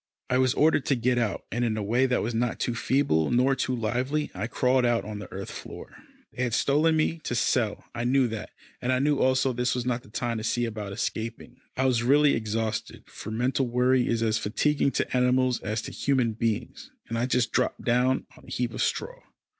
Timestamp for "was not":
2.23-2.59, 9.75-10.01